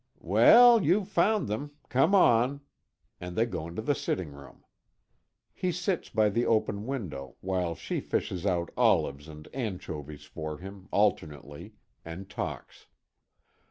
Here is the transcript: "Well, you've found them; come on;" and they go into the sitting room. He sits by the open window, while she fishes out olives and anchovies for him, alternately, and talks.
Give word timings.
"Well, 0.19 0.81
you've 0.81 1.09
found 1.09 1.47
them; 1.47 1.73
come 1.87 2.15
on;" 2.15 2.61
and 3.19 3.35
they 3.35 3.45
go 3.45 3.67
into 3.67 3.83
the 3.83 3.93
sitting 3.93 4.31
room. 4.31 4.65
He 5.53 5.71
sits 5.71 6.09
by 6.09 6.27
the 6.29 6.43
open 6.43 6.87
window, 6.87 7.35
while 7.39 7.75
she 7.75 7.99
fishes 7.99 8.43
out 8.43 8.71
olives 8.75 9.27
and 9.27 9.47
anchovies 9.53 10.23
for 10.25 10.57
him, 10.57 10.87
alternately, 10.91 11.73
and 12.03 12.27
talks. 12.27 12.87